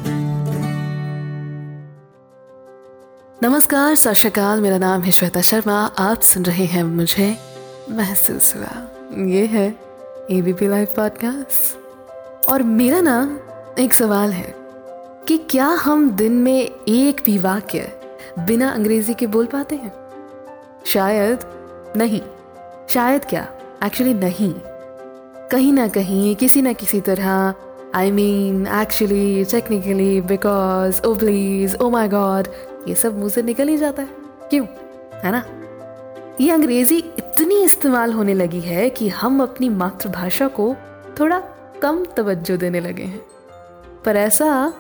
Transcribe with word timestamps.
नमस्कार, 3.42 3.94
सत 3.94 4.12
श्रीकाल। 4.12 4.60
मेरा 4.60 4.78
नाम 4.78 5.02
है 5.02 5.10
श्वेता 5.10 5.40
शर्मा। 5.40 5.90
आप 5.98 6.20
सुन 6.20 6.44
रहे 6.44 6.64
हैं 6.64 6.82
मुझे 6.82 7.36
महसूस 7.90 8.56
हुआ। 8.56 8.88
ये 9.26 9.46
है 9.46 9.68
एबीपी 10.30 10.68
लाइव 10.68 10.88
पॉडकास्ट 10.96 11.78
और 12.48 12.62
मेरा 12.62 13.00
ना 13.00 13.40
एक 13.78 13.94
सवाल 13.94 14.32
है 14.32 14.54
कि 15.28 15.38
क्या 15.38 15.66
हम 15.66 16.10
दिन 16.10 16.32
में 16.32 16.70
एक 16.88 17.22
भी 17.26 17.38
वाक्य 17.38 18.00
बिना 18.38 18.70
अंग्रेज़ी 18.70 19.14
के 19.14 19.26
बोल 19.26 19.46
पाते 19.46 19.76
हैं? 19.76 19.92
शायद 20.86 21.38
नहीं। 21.96 22.20
शायद 22.88 23.24
क्या? 23.24 23.48
एक्चुअली 23.84 24.14
नहीं। 24.14 24.54
कहीं 25.50 25.72
ना 25.72 25.88
कहीं 25.88 26.36
किसी 26.36 26.62
ना 26.62 26.72
किसी 26.72 27.00
तरह 27.00 27.54
I 27.94 28.10
mean 28.10 28.66
actually 28.66 29.44
technically 29.44 30.20
because 30.20 31.02
oh 31.02 31.14
please 31.14 31.76
oh 31.76 31.90
my 31.90 32.08
god 32.08 32.48
ये 32.88 32.94
सब 32.94 33.18
मुँह 33.18 33.28
से 33.28 33.42
निकल 33.42 33.68
ही 33.68 33.76
जाता 33.76 34.02
है। 34.02 34.08
क्यों? 34.50 34.66
है 35.24 35.30
ना? 35.30 35.44
ये 36.40 36.50
अंग्रेज़ी 36.50 36.98
इतनी 36.98 37.64
इस्तेमाल 37.64 38.12
होने 38.12 38.34
लगी 38.34 38.60
है 38.60 38.90
कि 38.90 39.08
हम 39.08 39.42
अपनी 39.42 39.68
मातृभाषा 39.68 40.48
को 40.48 40.76
थोड़ा 41.20 41.42
कम 41.82 42.04
तवज्जो 42.16 42.56
देने 42.56 42.80
लगे 42.80 43.02
हैं। 43.02 43.22
पर 44.04 44.16
ऐसा 44.16 44.72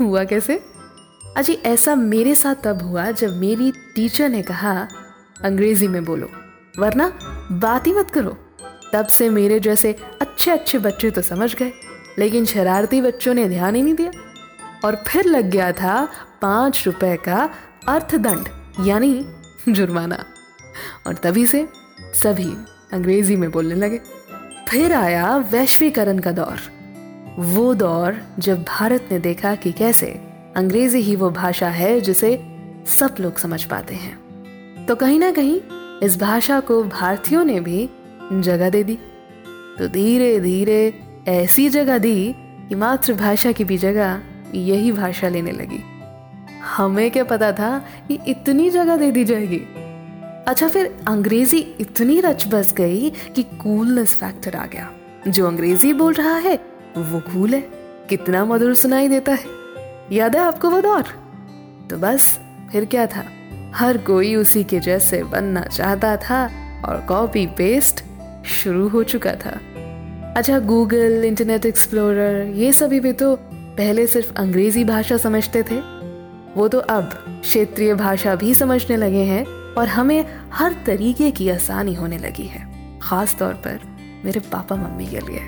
हुआ 0.00 0.24
कैसे? 0.24 0.60
अजी, 1.36 1.52
ऐसा 1.52 1.94
मेरे 1.94 2.34
साथ 2.34 2.54
तब 2.64 2.82
हुआ 2.82 3.10
जब 3.10 3.36
मेरी 3.36 3.72
टीचर 3.72 4.28
ने 4.28 4.42
कहा, 4.42 4.88
अंग्रेज़ी 5.44 5.88
में 5.88 6.04
बोलो, 6.04 6.28
वरना 6.78 7.12
बात 7.52 7.86
ही 7.86 7.92
मत 7.92 8.10
करो। 8.10 8.36
तब 8.92 9.06
से 9.06 9.30
मेरे 9.30 9.60
जैसे 9.60 9.96
अच्छे 10.20 10.50
अच्छे 10.50 10.78
बच्चे 10.78 11.10
तो 11.10 11.22
समझ 11.22 11.54
गए, 11.54 11.72
लेकिन 12.18 12.44
शरारती 12.44 13.00
बच्चों 13.00 13.34
ने 13.34 13.48
ध्यान 13.48 13.74
ही 13.74 13.82
नहीं 13.82 13.94
दिया। 13.94 14.10
और 14.84 15.02
फिर 15.06 15.24
लग 15.24 15.50
गया 15.50 15.72
था 15.72 16.08
पाँच 16.42 16.82
रुपए 16.86 17.16
का 17.16 17.50
अर्थदंड, 17.88 18.48
यानी 18.86 19.26
जुर्माना। 19.68 20.24
और 21.06 21.14
तभी 21.14 21.46
से 21.46 21.68
सभी 22.14 22.52
अंग्रेज़ी 22.92 23.36
में 23.36 23.50
बोलने 23.50 23.74
लगे। 23.74 24.00
फिर 24.68 24.92
आया 24.92 25.36
वैश्वीकरण 25.36 26.18
का 26.18 26.32
दौर। 26.32 26.60
वो 27.38 27.74
दौर 27.74 28.16
जब 28.38 28.62
भारत 28.62 29.08
ने 29.12 29.18
देखा 29.18 29.54
कि 29.54 29.72
कैसे 29.72 30.06
अंग्रेज़ी 30.56 31.00
ही 31.00 31.16
वो 31.16 31.30
भाषा 31.30 31.68
है 31.68 32.00
जिसे 32.00 32.44
सब 32.86 33.14
लोग 33.20 33.38
समझ 33.38 33.64
पाते 33.64 33.94
हैं। 33.94 34.86
तो 34.86 34.96
कहीं 34.96 35.18
ना 35.18 35.30
कहीं 35.30 35.60
इस 36.02 36.18
भाषा 36.18 36.60
को 36.60 36.82
भारतीयों 36.84 37.44
ने 37.44 37.60
भी 37.60 37.90
जगह 38.32 38.70
दे 38.70 38.84
दी। 38.84 38.98
तो 39.78 39.88
धीरे 39.88 40.40
धीरे 40.40 41.00
ऐसी 41.28 41.68
जगह 41.68 41.98
दी 41.98 42.34
कि 42.38 42.74
मातृभाषा 42.74 43.52
की 43.52 43.64
भी 43.64 43.78
जगह 43.78 44.20
यही 44.54 44.92
भाषा 44.92 45.28
लेने 45.28 45.52
लगी। 45.52 45.84
हमें 46.76 47.10
क्या 47.10 47.24
पता 47.24 47.52
था 47.52 47.84
कि 48.08 48.18
इतनी 48.28 48.70
जगह 48.70 48.96
दे 48.96 49.10
दी 49.10 49.24
जाएगी? 49.24 49.60
अच्छा 50.48 50.68
फिर 50.68 50.96
अंग्रेज़ी 51.08 51.58
इतनी 51.58 52.20
रच 52.20 52.46
बस 52.46 52.74
गई 52.74 53.10
कि 53.10 53.42
कूलनेस 53.42 54.14
फैक्टर 54.14 54.56
आ 54.56 54.66
गया। 54.66 54.90
जो 55.28 55.46
अंग्रेज़ी 55.46 55.92
बोल 55.92 56.12
रहा 56.12 56.36
है, 56.36 56.56
वो 56.98 57.20
कूल 57.20 57.54
है। 57.54 57.60
कितना 58.08 58.44
मधुर 58.44 58.74
सुनाई 58.74 59.08
देता 59.08 59.32
है। 59.32 59.44
याद 60.12 60.36
है 60.36 60.42
आपको 60.42 60.70
वो 60.70 60.80
दौर? 60.80 61.02
तो 61.90 61.96
बस, 61.96 62.40
फिर 62.72 62.84
क्या 62.84 63.06
था? 63.06 63.24
हर 63.74 63.98
कोई 63.98 64.34
उसी 64.34 64.64
के 64.64 64.80
जैसे 64.80 65.22
बनना 65.22 65.62
चाहता 65.62 66.16
था 66.16 66.50
और 66.84 67.06
कॉपी 67.08 67.46
पेस्ट 67.46 68.04
शुरू 68.48 68.88
हो 68.88 69.02
चुका 69.02 69.32
था। 69.34 69.50
अच्छा 70.36 70.58
गूगल 70.58 71.24
इंटरनेट 71.24 71.66
एक्सप्लोरर 71.66 72.46
ये 72.46 72.72
सभी 72.72 73.00
भी 73.00 73.12
तो 73.12 73.36
पहले 73.52 74.06
सिर्फ़ 74.06 74.32
अंग्रेज़ी 74.32 74.84
भाषा 74.84 75.16
समझते 75.16 75.62
थे। 75.62 75.76
वो 76.56 76.68
तो 76.68 76.78
अब 76.78 77.04
क्षेत्रीय 77.42 77.94
भाषा 77.94 78.34
भी 78.34 78.54
समझने 78.54 78.96
लगे 78.96 79.22
हैं 79.24 79.44
और 79.74 79.88
हमें 79.88 80.24
हर 80.52 80.74
तरीके 80.86 81.30
की 81.30 81.48
आसानी 81.48 81.94
होने 81.94 82.18
लगी 82.18 82.46
है, 82.46 82.68
खास 83.02 83.36
तौर 83.38 83.54
पर 83.54 83.80
मेरे 84.24 84.40
पापा 84.40 84.76
मम्मी 84.76 85.06
के 85.06 85.20
लिए। 85.20 85.40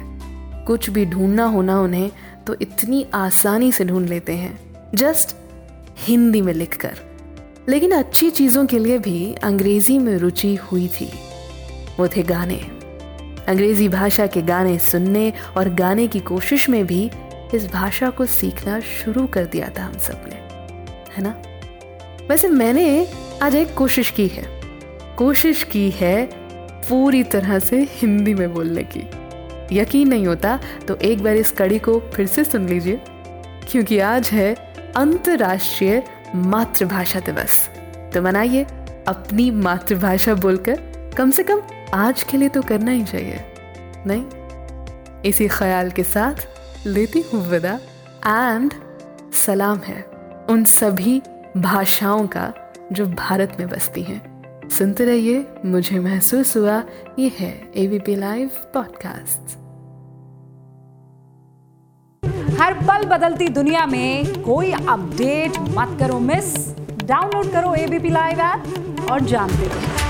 कुछ 0.67 0.91
भी 0.91 1.07
ढूंढना 1.07 1.45
होना 1.45 1.81
उन्हें 1.81 2.11
तो 2.47 2.57
इतनी 2.63 3.07
आसानी 3.15 3.73
से 3.73 3.85
ढूंढ 3.85 4.09
लेते 4.09 4.33
हैं। 4.33 4.59
जस्ट 4.95 5.37
हिंदी 5.99 6.41
में 6.41 6.53
लिखकर। 6.55 6.99
लेकिन 7.69 7.93
अच्छी 7.93 8.31
चीज़ों 8.31 8.67
के 8.67 8.79
लिए 8.79 8.99
भी 8.99 9.35
अंग्रेज़ी 9.35 9.99
में 9.99 10.17
रुचि 10.19 10.55
हुई 10.55 10.89
थी। 10.89 11.11
वो 12.01 12.09
थे 12.09 12.23
गाने। 12.23 12.80
अंग्रेज़ी 13.49 13.89
भाषा 13.89 14.27
के 14.27 14.43
गाने 14.43 14.79
सुनने 14.79 15.33
और 15.57 15.69
गाने 15.75 16.07
की 16.09 16.21
कोशिश 16.21 16.69
में 16.69 16.85
भी 16.87 17.11
इस 17.55 17.71
भाषा 17.73 18.11
को 18.11 18.27
सीखना 18.27 18.81
शुरू 18.81 19.27
कर 19.27 19.45
दिया 19.45 19.69
था 19.79 19.85
हम 19.85 19.99
सबने 19.99 20.35
है 21.15 21.23
ना? 21.23 21.31
वैसे 22.29 22.49
मैंने 22.49 23.07
आज 23.43 23.55
एक 23.55 23.75
कोशिश 23.75 24.11
की 24.11 24.27
है। 24.29 24.45
कोशिश 25.17 25.63
की 25.65 25.89
है 25.91 26.29
पूरी 26.89 27.23
तरह 27.25 27.59
से 27.59 27.87
हिंदी 27.91 28.35
में 28.35 28.53
बोलने 28.55 28.83
की। 28.83 29.09
यकीन 29.73 30.09
नहीं 30.09 30.27
होता 30.27 30.59
तो 30.89 30.97
एक 30.97 31.23
बार 31.23 31.37
इस 31.37 31.51
कड़ी 31.53 31.79
को 31.79 31.99
फिर 32.15 32.27
से 32.27 32.45
सुन 32.45 32.67
लीजिए, 32.69 33.01
क्योंकि 33.71 33.99
आज 33.99 34.29
है 34.29 34.55
अंतर्राष्ट्रीय 34.97 36.03
मातृभाषा 36.35 37.21
दिवस। 37.21 37.59
तो 38.15 38.23
मनाइए 38.23 38.63
अपनी 39.09 39.51
मातृभाषा 39.51 40.35
बोलकर 40.35 40.79
कम 41.21 41.31
से 41.31 41.43
कम 41.43 41.61
आज 41.95 42.23
के 42.23 42.37
लिए 42.37 42.49
तो 42.49 42.61
करना 42.63 42.91
ही 42.91 43.05
चाहिए। 43.05 43.41
नहीं? 44.07 45.23
इसी 45.23 45.49
ख्याल 45.49 45.91
के 45.91 46.03
साथ 46.03 46.87
लेती 46.87 47.21
हूँ 47.23 47.41
विदा। 47.49 47.75
एंड 48.27 48.75
सलाम 49.35 49.79
है 49.79 50.03
उन 50.51 50.65
सभी 50.65 51.21
भाषाओं 51.57 52.27
का 52.27 52.53
जो 52.93 53.07
भारत 53.07 53.57
में 53.61 53.69
बसती 53.69 54.03
हैं। 54.03 54.69
सुनते 54.69 55.05
रहिए, 55.05 55.47
मुझे 55.65 55.99
महसूस 55.99 56.57
हुआ, 56.57 56.83
ये 57.19 57.31
है 57.39 57.53
एवीपी 57.77 58.15
लाइव 58.17 58.51
पॉडकास्ट 58.75 59.59
हर 62.61 62.75
पल 62.81 63.05
बदलती 63.07 63.49
दुनिया 63.49 63.87
में 63.87 64.43
कोई 64.43 64.73
अपडेट 64.73 65.59
मत 65.59 65.99
करो 66.01 66.19
मिस 66.21 66.55
डाउनलोड 67.05 67.53
करो 67.53 67.75
एबीपी 67.75 68.09
लाइव 68.09 68.41
ऐप 68.41 69.11
और 69.11 69.21
जानते 69.21 69.67
रहो। 69.67 70.10